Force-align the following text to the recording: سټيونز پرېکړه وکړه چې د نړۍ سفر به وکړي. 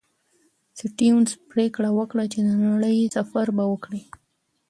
سټيونز 0.79 1.29
پرېکړه 1.51 1.89
وکړه 1.97 2.23
چې 2.33 2.39
د 2.47 2.49
نړۍ 2.65 2.97
سفر 3.17 3.47
به 3.55 3.63
وکړي. 3.71 4.03